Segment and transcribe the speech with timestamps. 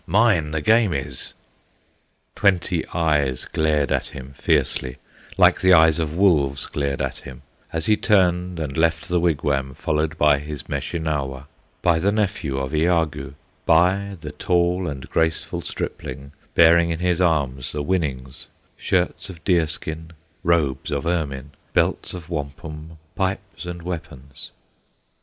[0.07, 1.35] mine the game is,"
[2.35, 4.97] Twenty eyes glared at him fiercely,
[5.37, 9.75] Like the eyes of wolves glared at him, As he turned and left the wigwam,
[9.75, 11.45] Followed by his Meshinauwa,
[11.83, 13.35] By the nephew of Iagoo,
[13.67, 18.47] By the tall and graceful stripling, Bearing in his arms the winnings,
[18.77, 20.13] Shirts of deer skin,
[20.43, 24.49] robes of ermine, Belts of wampum, pipes and weapons.